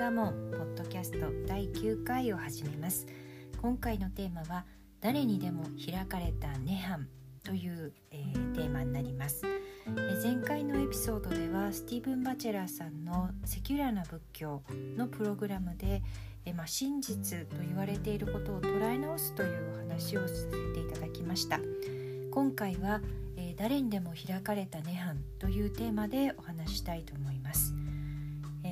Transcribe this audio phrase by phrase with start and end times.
[0.00, 3.06] ダモンポッドキャスト第9回を始めます。
[3.60, 4.64] 今回のテーマは
[5.02, 7.04] 誰にでも開かれた涅槃
[7.44, 14.62] という、えー、テーマになります、え、前回のエピソードではスティーブン・バチェラーさんのセキュラーな仏教
[14.96, 16.02] のプログラムで、
[16.46, 21.60] えー、まあ、真実と言われていることを捉え直すというお話をさせていただきました。
[22.30, 23.02] 今回は、
[23.36, 27.74] え誰にでも開かれた涅槃というテーマでお話したいと思います。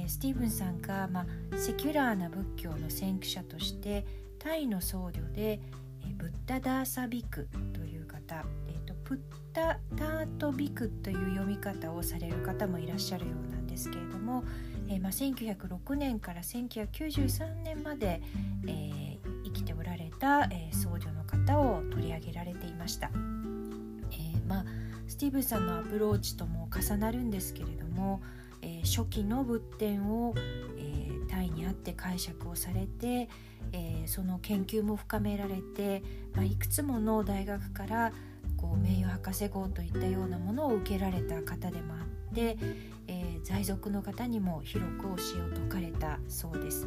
[0.09, 1.27] スティーブンさんが、まあ、
[1.57, 4.07] secular な仏教の先駆者として
[4.39, 5.61] タイの僧侶で、
[6.03, 9.19] えブッダ・ダーサ・ビクという方、えーと、プッ
[9.53, 14.45] タ・タート・ビクという読み方をされる方もいらっしゃるようなんですけれども、
[14.89, 18.23] えー、まあ、1906年から1993年まで、
[18.67, 23.09] えー、生きておられた、えー、僧侶の方を取り上げられていました。
[23.09, 24.65] えまあ、
[25.07, 28.23] スティーブンさんのアプローチとも重なるんですけれども、
[28.63, 30.35] えー、初期の仏典を、
[30.77, 33.29] えー、タイにあって解釈をされて、
[33.73, 36.03] えー、その研究も深められて、
[36.35, 38.13] まあ、いくつもの大学から
[38.57, 42.59] こう名誉博士号といったようなものを受けられた方でもあって、
[43.07, 45.17] えー、在俗の方にも広く教えを
[45.55, 46.87] 説かれたそうです。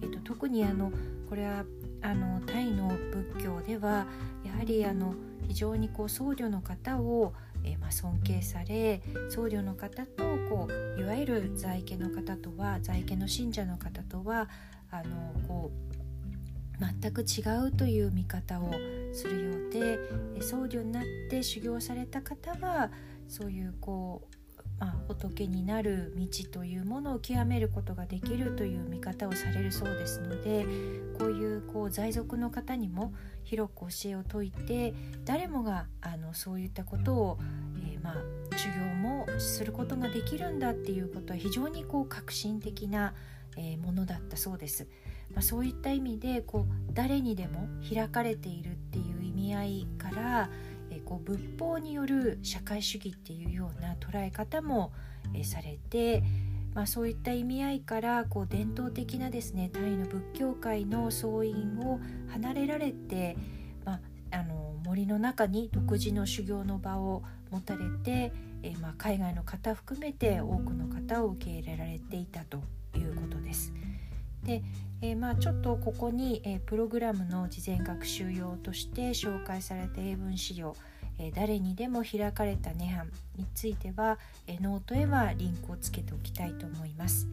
[0.00, 0.92] えーと、特にあの
[1.28, 1.64] これは
[2.02, 4.06] あのタイの仏教では
[4.44, 5.14] やはりあの
[5.48, 7.32] 非常にこう僧侶の方を
[7.68, 14.48] えー、まあ、尊敬され僧侶の方とこういわゆる在家の方とは在家の信者の方とは
[14.90, 15.88] あのこう
[17.00, 18.72] 全く違うという見方を
[19.12, 22.90] するようで僧侶になって修行された方は
[23.28, 24.37] そういうこう
[24.78, 30.66] まあ、仏になる道というものを極めることができるという見方をされるそうですので
[31.18, 33.12] こういうこう在俗の方にも
[33.42, 37.38] 広く教えを説いて誰もがあのそういったことを、
[37.82, 43.14] えー、まあ、修行もすることができるんだっていうことは非常にこう革新的な、
[43.56, 44.86] えー、ものだったそうです。
[45.34, 50.50] まあ、そういった意味でこう誰にでも開かれているっていう意味合いから
[51.08, 54.92] こう仏法による社会主義っていうような捉え方も、
[55.34, 56.22] えされて、
[56.74, 63.36] まあ、そういった意味合いからこう伝統的なですねタイの仏教界の僧院を離れられて、
[63.84, 68.32] まあ、あの森の中に独自の修行の場を持たれて、
[68.62, 72.62] えまあ、海外の方含めて多くの方を受け入れられていたと
[72.94, 73.72] いうことです。
[74.44, 74.62] で、
[75.02, 80.74] えー、まあちょっとここに、えー、プログラムの事前学習用として紹介された英文資料
[81.18, 83.06] 「え、誰にでも開かれた涅槃」
[83.36, 87.28] については、え、ノートへはリンクをつけておきたいと思います。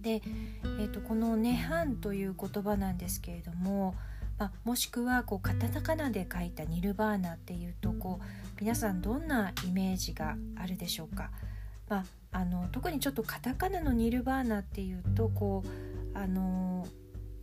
[0.00, 0.22] で、
[0.64, 3.94] えーと、この「涅槃」という言葉なんですけれども、
[4.38, 8.24] まあ、もしくはこうカタカナで書いた「ニルバーナ」っていうとこう
[8.60, 11.30] 皆さんどんなイメージがあるでしょうか。
[11.88, 16.86] まあ、あの特にちょっとカタカナのニルバーナっていうとこうあの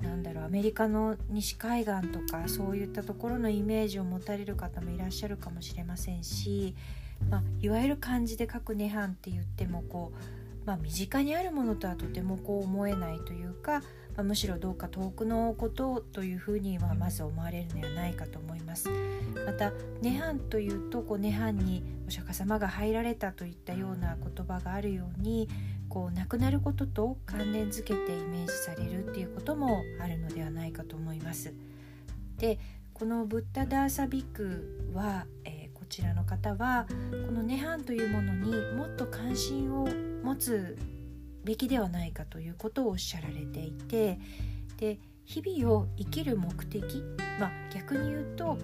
[0.01, 6.75] なんだろうアメリカの西海岸とかそういったところのイメージを持たれる方もいらっしゃるかもしれませんし、
[7.29, 13.81] まあ、いわゆる漢字で書く涅槃って言ってもこう、まあ、身近にあるものとはとてもこう思えないというか、
[14.15, 18.89] まあ、むしろどうか遠くのことというふうにはまず思われるのではないかと思います。
[19.45, 25.47] また「涅槃」というとこう涅槃にお釈迦様が入られたといったような言葉があるように
[25.95, 31.53] こう亡くなることと関連づけてイメージされるっていうこともあるのではないかと思います。
[32.37, 32.59] で
[32.93, 39.87] このブッダ・ダーサビクは、えー、こちらの方はこの涅槃というものにもっと関心を
[40.21, 40.77] 持つ
[41.45, 44.19] べきではないかということをおっしゃられていて
[44.75, 47.03] で日々を生きる目的、
[47.39, 48.57] まあ、逆に言うと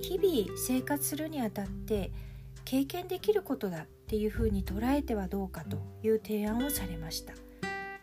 [0.00, 2.10] 日々生活するにあたって
[2.64, 7.32] 経験できることだっていうふうに捉えてはどうかという提案をされました。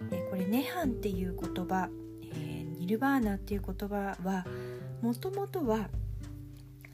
[0.09, 1.87] えこれ「涅槃」っていう言葉、
[2.33, 4.47] えー、ニルバーナっていう言葉は
[5.03, 5.87] もともとは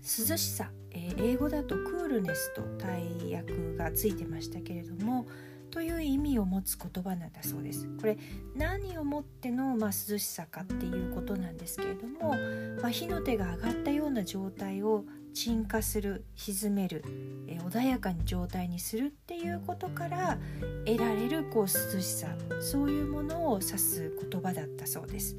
[0.02, 5.26] 涼しさ、えー、英語だとクールネスと大訳がついてましたけれども
[5.72, 7.88] という意味を持つ言葉なんだそうです。
[8.02, 8.18] これ
[8.54, 12.36] 何をもっての、まあ、涼しさかっていうことなんですけれども、
[12.82, 17.04] まあ、火の手が上がったような状態を沈下する沈める、
[17.48, 20.40] え穏やかに状態にするっていうことから
[20.86, 22.30] 得られるこう涼しさ
[22.62, 25.36] そういうものを指す言葉だったそうです。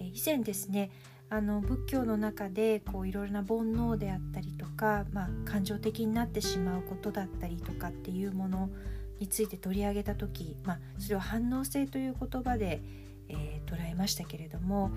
[0.00, 0.90] え以前ですね
[1.28, 8.70] あの仏教の中でこういろいろな煩悩であったりとか、まあ、感情的になってしまうことだったりとかっていうもの
[9.20, 12.82] について取り上げた時、まあ、それを反応性という言葉で、
[13.30, 14.90] えー、捉えましたけれども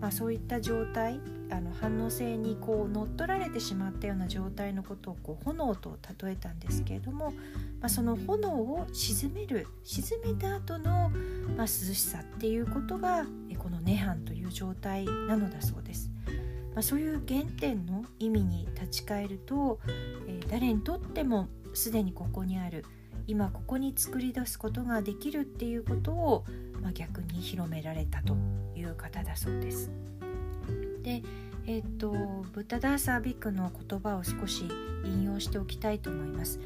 [0.00, 1.20] まあ、そういった状態
[1.50, 7.32] あの反応性にこう乗っ取られてしまったような状態のことをこう炎と例えたんですけれども、
[7.80, 11.10] まあ、その炎を鎮める鎮めた後の、
[11.56, 13.26] まあ、涼しさっていうことが
[13.58, 16.10] この涅槃という状態なのだそうです。
[16.74, 19.80] まあ、そういう原点の意味に立ち返ると、
[20.26, 22.84] えー、誰にとってもすでにここにある
[23.26, 26.44] 今ここに作り出すことができるっていうことを、
[26.80, 28.36] まあ、逆に広められたと
[28.76, 29.90] いう方だそうです。
[31.02, 31.22] で
[31.66, 32.10] えっ、と
[32.52, 34.64] ブッダダーサービックの言葉を少し
[35.04, 36.58] 引用しておきたいと思います。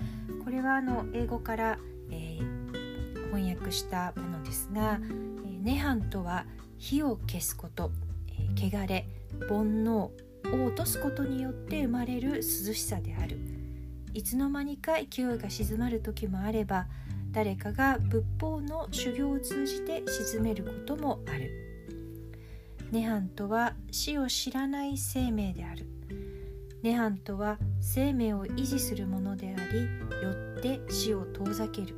[0.45, 1.79] これはあの英語から、
[2.11, 5.01] えー、翻訳したものですが
[5.45, 6.47] 「えー、涅槃とは
[6.79, 7.91] 火を消すこと、
[8.29, 9.07] えー、汚れ
[9.49, 10.11] 煩悩を
[10.67, 13.39] 落とすことによって生まれる涼しさである」
[14.15, 16.87] いつの間にか勢いが静まる時もあれば
[17.33, 21.51] 誰かが仏法の修行を通じて沈めることもある。
[22.93, 25.85] 涅槃とは死を知らない生命である。
[26.85, 29.83] 涅槃とは生命を維持するものであり
[30.23, 31.97] よって死を遠ざける。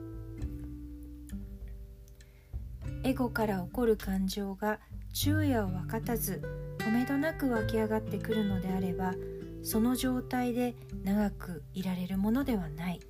[3.05, 4.81] エゴから起こる感情が
[5.13, 6.43] 昼夜を分かたず
[6.79, 9.13] 止めどなく湧き上がってくるのであれば
[9.67, 13.01] その状態で長くいられるものではない。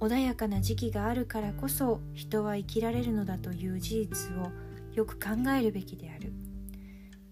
[0.00, 4.50] 穏やかな時期があるからこそ人は生きられるのだという事実を
[4.94, 6.32] よく考えるべきである。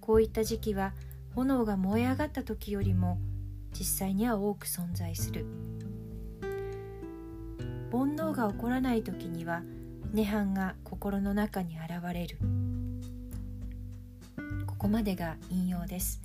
[0.01, 0.95] こういった時期は
[1.35, 3.19] 炎が燃え上がった時よりも
[3.77, 5.45] 実際には多く存在する。
[7.91, 9.63] 煩悩が起こらない時には
[10.15, 12.39] 涅槃が心の中に現れる。
[14.65, 16.23] ここまでが引用です。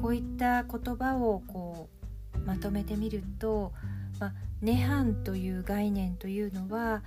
[0.00, 1.88] こういった言葉をこ
[2.34, 3.72] うまとめてみると、
[4.20, 7.02] まあ、涅槃という概念というのは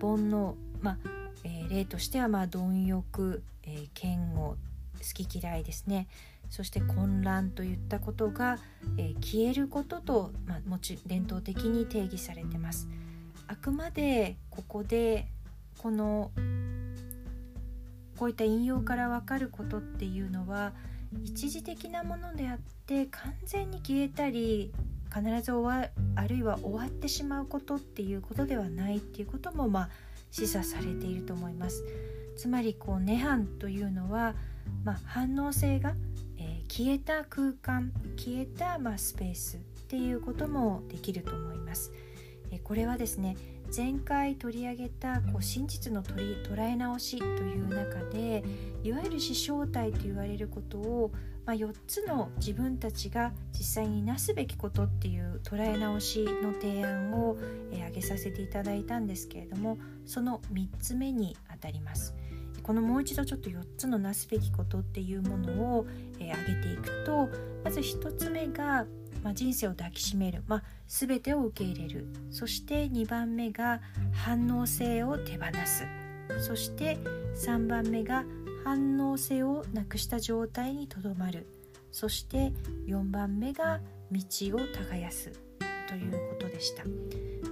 [0.00, 0.96] 煩悩、まあ
[1.44, 4.56] えー、例としてはまあ貪欲、えー、嫌悪好
[5.14, 6.08] き嫌いですね
[6.48, 8.58] そして混乱といったことが、
[8.98, 12.88] えー、消えることと、まあ、もち伝統的に定義されてます。
[13.46, 15.26] あくまでここで
[15.78, 16.32] この
[18.16, 20.72] こういった引用から分かることっていうのは
[21.24, 24.72] 一時的なものであって完全に消えたり
[25.12, 29.88] 必ず終わあるいは終わってしまうことっていうことではないっていうこともまあ
[30.30, 31.84] 示唆されていると思います。
[32.36, 34.34] つまりこう涅槃というのは、
[34.84, 35.94] まあ、反応性が、
[36.38, 41.92] えー、消えた空間消えた、まあ、スペースっていうこともできると思います。
[42.50, 43.36] えー、これはですね
[43.74, 48.42] 前回取り上げたこう真実の取り捉え直しという中で
[48.82, 51.12] いわゆる死正体と言われることを、
[51.46, 57.36] まあ、4つの自分たちが実際になすべきことっていう捉え直しの提案を、
[57.70, 62.14] えー、挙げさせていただいたんですけれどもその3つ目にあたります。
[62.62, 65.86] このもう一度ちょっと4つのなすべきことっていうものを、
[66.18, 67.28] えー、挙げていくと
[67.64, 68.86] まず1つ目が
[69.22, 72.06] まあ、人生を抱きしめる、まあ、全てを受け入れる。
[72.30, 73.80] そして2番目が
[74.12, 75.84] 反応性を手放す。
[76.38, 76.98] そして
[77.44, 78.24] 3番目が
[78.64, 81.46] 反応性をなくした状態にとどまる。
[81.92, 82.52] そして
[82.86, 83.80] 4番目が
[84.10, 84.20] 道
[84.56, 85.32] を耕す。
[85.88, 86.84] ということでした。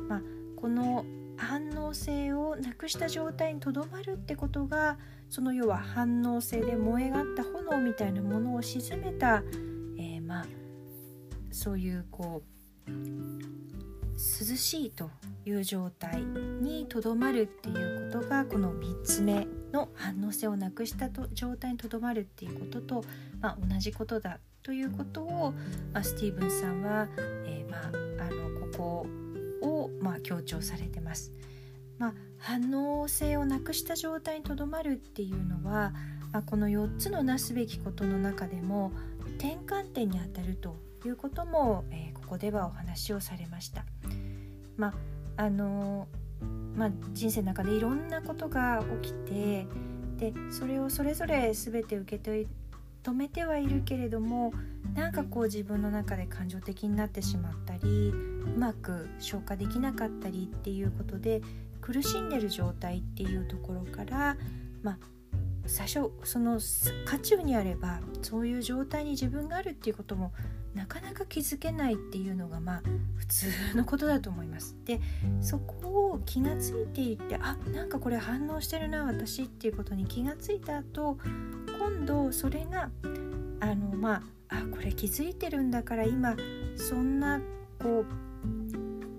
[0.09, 0.23] まあ、
[0.57, 1.05] この
[1.37, 4.99] 反応性をなくした状態にとどまるってことが
[5.31, 9.43] その要は反応性で燃え上がった炎みたいなものを鎮めた、
[11.59, 12.45] そういうこ
[12.87, 15.11] う涼しいと
[15.45, 23.05] いう状態にとどまるっていうことがこの3つ目の反応性をなくしたと状態にとどまるっていうことと、
[23.41, 25.53] まあ、同じことだということを、
[25.93, 27.09] まあ、スティーブンさんは、
[27.45, 29.07] えー、まあ、あのこ
[29.61, 31.33] こを、まあ、強調されてます。
[31.99, 35.93] まあ、反応性をなくした状態にとどまるっていうのは、
[36.33, 38.93] まあ、この4つのなすべきことの中でも
[39.39, 40.77] 転換点にあたると
[41.07, 43.85] いうことも、えー、ここではお話をされました。
[44.77, 44.95] まあ
[45.45, 46.09] あの
[46.75, 49.67] まあ、人生の中でいろんなことが起きて
[50.17, 52.47] でそれをそれぞれ全て受け
[53.03, 54.53] 止めてはいるけれども
[54.95, 61.41] なんかこう自分の中で感情的になってしまったりうまく消化できなかったりっていうことで
[61.81, 64.37] 苦しんでる状態っていうところから、
[64.83, 64.99] まあ、
[65.67, 66.61] 最初その
[67.07, 70.33] 渦中にあればそういう状態に自分があるっていうことも
[70.79, 72.83] なかなか気づけないっていうのがまあ
[73.17, 74.77] 普通のことだと思います。
[74.85, 75.01] で
[75.41, 81.19] そこを気がついていってあなんかこれ反応してるな私っていうことに気がついた後
[81.81, 82.91] 今度それが
[83.59, 86.37] あのまああこれ気づいてるんだから今
[86.77, 87.41] そんな
[87.81, 88.07] こう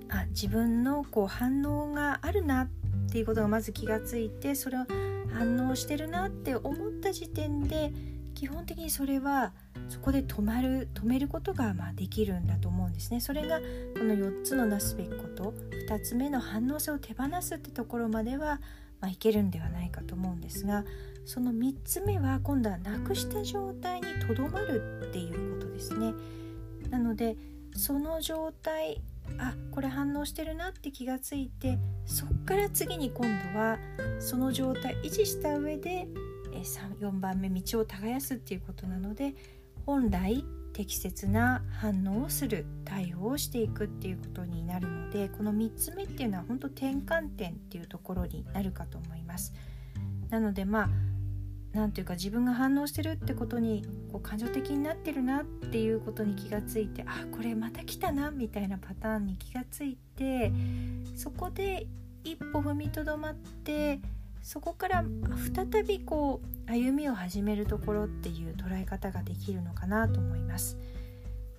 [0.08, 2.68] あ自分のこう反応があるなっ
[3.12, 4.86] ていうことがまず気がついてそれを
[5.34, 7.92] 反応してるなって思った時点で
[8.34, 9.52] 基本的にそれは
[9.90, 13.20] そこで止まる止めることがまあできるんだと思うんですね。
[13.20, 15.54] それがこの4つのなすべきこと
[15.90, 18.62] 2つ目の反応性を手放すってところまでは、
[19.02, 20.86] まあ、いけるんではないかと思うんですが
[21.26, 26.14] その3つ目は今度はなくした状態にとどまるっていうことですね。
[26.90, 27.36] なので
[27.76, 29.02] その状態
[29.38, 33.78] あこれ反応してるなって気がついてそっから次に今度は
[34.20, 36.08] その状態維持した上で
[37.00, 39.34] 4番目道を耕すっていうことなので
[39.90, 49.52] 本来適切な反応をする対応をしていくっていうことになるのでこの3つ目っていうのは本当転換点っていうところになるかと思います。
[50.30, 50.90] なのでまあ
[51.74, 60.52] 何ていうか自分が反応してるってことにこう感情的になってるなっていうことに気がついてあこれまた来たなみたいなパターンに気がついて
[61.16, 61.88] そこで
[62.24, 64.00] 一歩踏みとどまって
[64.42, 65.04] そこから
[65.54, 70.78] 再びこう歩みを始めるところっていう捉え方ができるのかなと思います。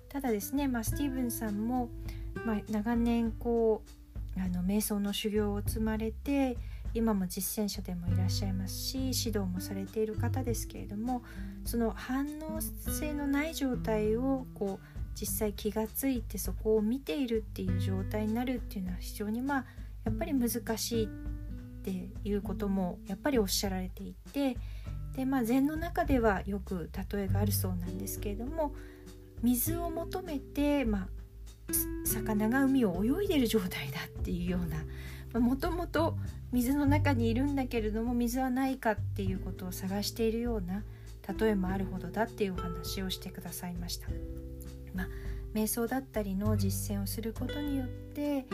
[0.09, 1.89] ただですね、まあ、スティーブンさんも、
[2.45, 3.81] まあ、長年こ
[4.37, 6.57] うあの瞑想の修行を積まれて
[6.93, 11.23] 今も実践者でもいらっしゃいますし指導もされている方ですけれども
[11.63, 14.85] その反応性のない状態をこう
[15.19, 19.65] 実際気がついてそこを見ているっていう状態になるっていうのは非常にまあ
[20.03, 21.09] やっぱり難しい
[21.81, 24.55] っていうこともやっぱりおっしゃられていて
[25.15, 28.73] でまあ禅の中ではよく例えがあるそうなんですけれども
[29.41, 31.07] 水を求めて、まあ、
[32.05, 36.15] 魚が海を泳いでる状態だっていうようなもともと
[36.51, 40.83] 水の中にいるんだけれども水はないかっていうことを探しているような
[41.39, 44.07] 例えもあるほどだっていうお話をしてくださいました。
[44.93, 45.07] まあ、
[45.53, 48.45] 瞑想だったりの実践をすることによって、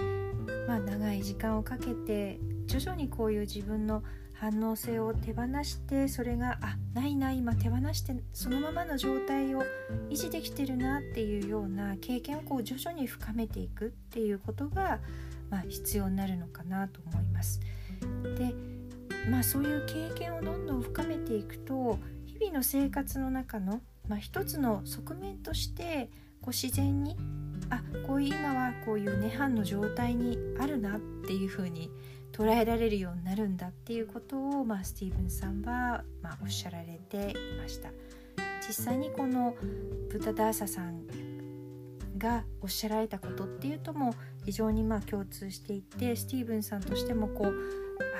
[0.67, 4.03] まあ、長い時間をかけて徐々にこういう自分の
[4.39, 9.63] 反応性を手放してそれがあないな今手放してそのままの状態を
[10.09, 14.99] 維持できてるなっていうような経験をこう徐々に深めていくっていうことが、
[15.49, 17.59] まあ、必要になるのかなと思います。
[18.37, 18.53] で
[19.29, 27.17] まあそういう経験をどんどん深めていくと日々の生活の中の、まあ、一つの側面としてこう自然に
[27.69, 31.89] あこういう今はこういう涅槃の状態にあるなっていうふうに
[32.37, 37.89] 捉えられるようになるんだっていうことを、まあ、スティーブンさんは、まあ、おっしゃられていました。
[38.67, 39.55] 実際にこの
[40.11, 41.07] ブタダーサさん
[42.17, 44.13] がおっしゃられたことっていうとも
[44.45, 47.53] 非常にまあ共通していてスティーブンさんとしてもこう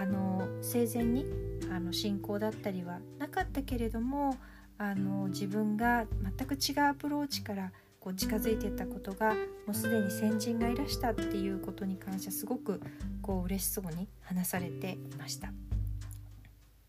[0.02, 1.26] あの生前に
[1.72, 4.38] あの信仰だったりはなかったけれども
[4.78, 6.06] あの自分が
[6.38, 7.72] 全く違うアプローチから
[8.08, 12.80] こう近づいていったことがもうすでに先人がいらしたっていうことに関してはすごく
[13.22, 15.52] こう嬉しそうに話されていました。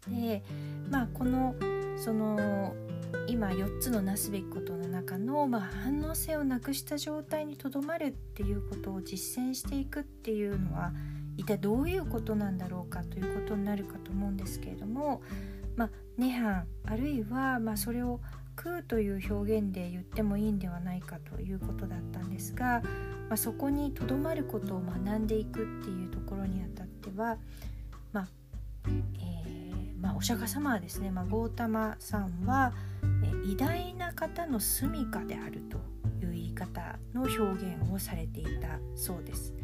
[0.08, 0.44] で
[0.88, 1.56] まあこの
[1.96, 2.72] その
[3.26, 10.92] 今4つのなすべきことの中の、まあ、反応性をなくした状態にとどまるっていうことを実践していくっていうのは
[11.36, 15.20] 一体どういうことなんだろうかということになるかと思うんですけれども、
[15.74, 18.20] まあ、涅槃あるいはまそれを
[18.58, 22.82] 空という表現で言ってもいいんではないかということだったんですが、
[23.28, 27.38] まあ、そこにとどまることを学んでいくっていうところにあたっては、
[28.12, 28.28] まあ
[28.86, 32.72] えー、まあ、お釈迦様はですね、まあ、ゴータマさんは、
[33.24, 35.78] え偉大な方の住処であると
[36.24, 39.54] いう言い方の表現をされていたそうです。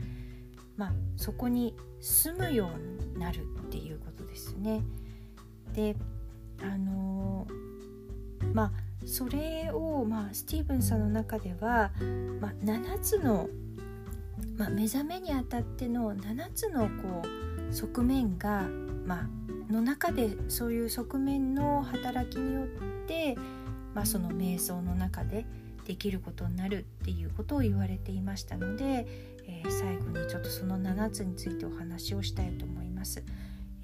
[0.77, 4.83] まあ、そこに住むようになるっていうことですね。
[5.73, 5.97] で
[6.63, 11.93] あのー、まあそれを、まあ、スティーブンさんの中では、
[12.41, 13.49] まあ、7つの、
[14.57, 17.23] まあ、目覚めにあたっての7つのこ
[17.71, 18.63] う側面が、
[19.07, 22.67] まあの中でそういう側面の働きによっ
[23.07, 23.37] て、
[23.95, 25.47] まあ、その瞑想の中で
[25.87, 29.07] できることになるっていうことを言われていましたので、
[29.47, 33.23] えー、最後にちょっとその7つについてお話をしたいと思います。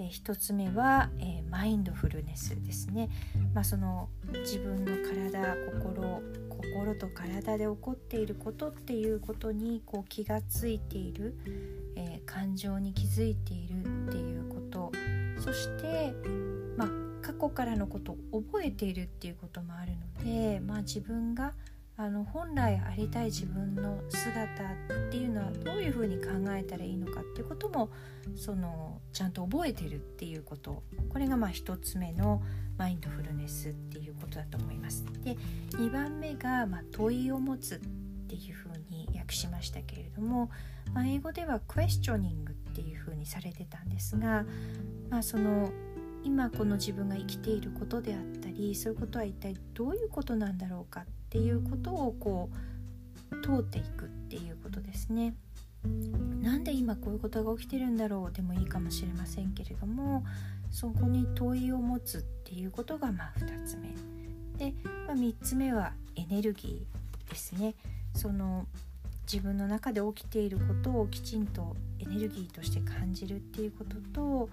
[0.01, 3.11] えー、1つ目は、えー、マインドフルネスですね、
[3.55, 4.09] まあ、その
[4.41, 11.35] 自分の体心心と体で起こっていることっていうことにこう気がついている、
[11.97, 14.93] えー、感情に気づいているっていうこと。
[15.41, 16.13] そして、
[16.77, 16.89] まあ、
[17.23, 21.55] 過去からのことを覚えているっていうこともあるので、まあ、自分が
[22.01, 27.91] あの本来ありたい自分の姿っていうのはどういうふうに考えたらいいのかっていうことも
[28.35, 32.41] そのちゃんと覚えてるっていうことこれがまあ1つ目の
[32.79, 35.05] マインドフルネスっていうことだと思います。
[35.23, 35.37] で
[35.73, 37.79] 2番目がま問いを持つっ
[38.29, 40.51] ていうふうに訳しましたけれども、
[40.95, 44.47] まあ、英語ではクエスチョニングっていうふうにされてたんですが、
[45.11, 45.71] まあ、その
[46.25, 52.51] 今この自分が生きていることであったりそういうことは一体どういうことなんだろうかってていうことをこ
[53.31, 55.35] う通っていくっていうことですね。
[56.43, 60.25] なんで今こういうことが起きてるんだろうでもいいかもしれませんけれども
[60.71, 63.89] そこに問いを持つっていうことがまあ2つ目。
[64.59, 64.75] で、
[65.07, 67.75] まあ、3つ目はエネルギーですね。
[68.15, 68.67] その
[69.33, 74.49] 自分の中で起きていることをきちんとエネルギーとして感じるっていうことと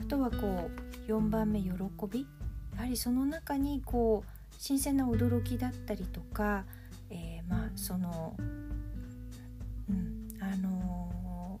[0.00, 0.68] あとはこ
[1.06, 1.70] う4番目喜
[2.10, 2.26] び。
[2.74, 6.64] やはりその中にこう新鮮な驚きだったりとか、
[7.10, 8.36] えー、まあその
[9.88, 11.60] うん、あの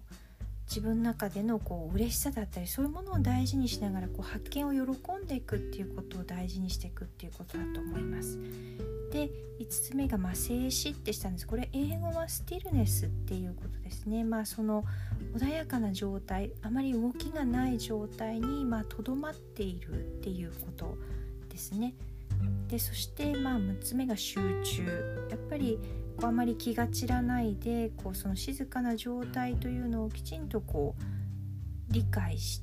[0.68, 8.38] 自分の中でのこう嬉しさだったりそういうものを大事にしながらこう発見を喜んでいくっていうことを大事にしていくっていうことだと思います。
[9.12, 11.46] で5つ目がまあ静止ってしたんです。
[11.46, 14.24] これ英語はスティルネスっていうことですね。
[14.24, 14.84] まあその
[15.34, 20.98] 穏やかな状態あまり動きがない状態にとどまっているっていうこと
[21.48, 21.94] ですね。
[22.68, 25.26] でそしてまあ6つ目が集中。
[25.30, 25.78] やっぱり
[26.16, 31.02] こうあまり気が散らないでこうその静かな状態というのをきちんとこう
[31.92, 32.62] 理解し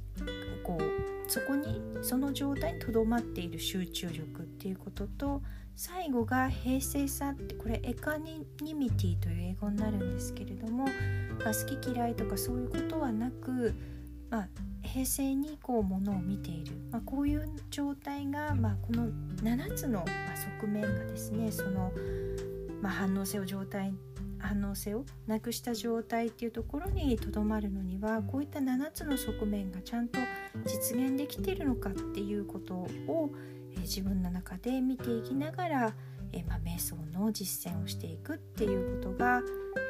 [0.63, 5.41] こうそこにその状態にとどまっている集中力っていうことと
[5.75, 10.91] 最後が平静さってこれエカニミティという英語になるんですけれども、ま
[11.49, 13.73] あ、好き嫌いとかそういうことはなく、
[14.33, 14.47] まあ、
[14.81, 19.09] 平静にこうものを見ている、まあ、こういう状態が、まあ、この
[19.43, 20.03] 7つの
[20.59, 21.91] 側面がですねその
[22.81, 23.93] まあ、反応性を状態
[24.39, 30.19] 反応性をなくした状態っていうところにとどまるのにはこういった7つの側面がちゃんと
[30.65, 33.29] 実現できているのかっていうことを、
[33.71, 35.93] えー、自分の中で見ていきながら、
[36.33, 39.41] えー、まあ、瞑想の実践をしていくっていうことが、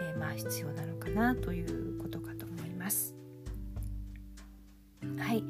[0.03, 3.12] えー、まあ、必要なのかなということかと思います。
[5.23, 5.43] はい、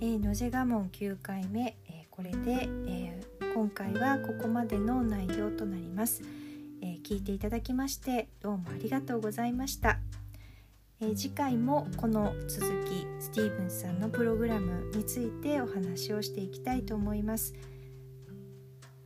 [0.00, 3.20] えー、野瀬我門9回目、えこれで、え
[3.54, 6.22] 今回はここまでの内容となります。
[6.80, 9.98] えー、聞いていただきましてどうもありがとうございました、
[11.00, 17.54] えー、次回もこの続きスティーブンさんのプログラムについてお話をしていきたいと思います。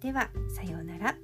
[0.01, 1.22] ではさようなら。